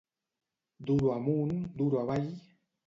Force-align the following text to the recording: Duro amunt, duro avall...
Duro 0.87 1.13
amunt, 1.17 1.55
duro 1.77 1.95
avall... 2.01 2.27